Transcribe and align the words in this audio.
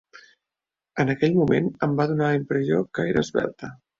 En 1.03 1.11
aquell 1.13 1.35
moment 1.41 1.69
em 1.87 1.93
va 2.01 2.09
donar 2.13 2.31
la 2.31 2.39
impressió 2.41 2.83
que 2.99 3.09
era 3.13 3.25
esvelta. 3.29 3.73